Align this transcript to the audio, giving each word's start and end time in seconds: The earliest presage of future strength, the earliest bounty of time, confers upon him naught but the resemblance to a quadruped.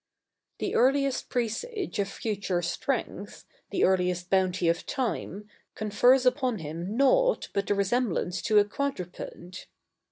The 0.57 0.73
earliest 0.73 1.29
presage 1.29 1.99
of 1.99 2.07
future 2.09 2.63
strength, 2.63 3.45
the 3.69 3.83
earliest 3.83 4.31
bounty 4.31 4.67
of 4.67 4.87
time, 4.87 5.47
confers 5.75 6.25
upon 6.25 6.57
him 6.57 6.97
naught 6.97 7.49
but 7.53 7.67
the 7.67 7.75
resemblance 7.75 8.41
to 8.41 8.57
a 8.57 8.65
quadruped. 8.65 9.67